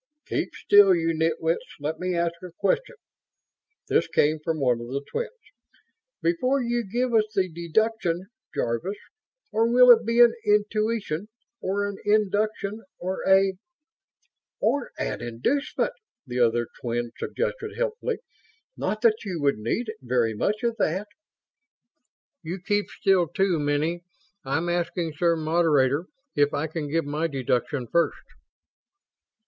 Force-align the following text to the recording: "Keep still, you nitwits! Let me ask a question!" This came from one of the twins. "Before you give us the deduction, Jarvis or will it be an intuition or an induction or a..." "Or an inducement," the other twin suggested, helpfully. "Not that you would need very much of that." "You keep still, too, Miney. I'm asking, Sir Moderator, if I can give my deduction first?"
"Keep 0.25 0.55
still, 0.55 0.95
you 0.95 1.13
nitwits! 1.13 1.75
Let 1.79 1.99
me 1.99 2.15
ask 2.15 2.33
a 2.41 2.49
question!" 2.57 2.95
This 3.87 4.07
came 4.07 4.39
from 4.43 4.59
one 4.59 4.81
of 4.81 4.87
the 4.87 5.05
twins. 5.07 5.29
"Before 6.23 6.59
you 6.59 6.83
give 6.83 7.13
us 7.13 7.25
the 7.35 7.47
deduction, 7.47 8.25
Jarvis 8.55 8.97
or 9.51 9.67
will 9.71 9.91
it 9.91 10.03
be 10.03 10.19
an 10.19 10.33
intuition 10.43 11.27
or 11.59 11.87
an 11.87 11.97
induction 12.03 12.81
or 12.97 13.19
a..." 13.29 13.53
"Or 14.59 14.89
an 14.97 15.21
inducement," 15.21 15.93
the 16.25 16.39
other 16.39 16.67
twin 16.81 17.11
suggested, 17.19 17.77
helpfully. 17.77 18.17
"Not 18.75 19.01
that 19.01 19.23
you 19.23 19.39
would 19.43 19.59
need 19.59 19.93
very 20.01 20.33
much 20.33 20.63
of 20.63 20.77
that." 20.79 21.09
"You 22.41 22.59
keep 22.59 22.89
still, 22.89 23.27
too, 23.27 23.59
Miney. 23.59 24.01
I'm 24.43 24.67
asking, 24.67 25.13
Sir 25.13 25.35
Moderator, 25.35 26.07
if 26.35 26.55
I 26.55 26.65
can 26.65 26.89
give 26.89 27.05
my 27.05 27.27
deduction 27.27 27.85
first?" 27.85 28.17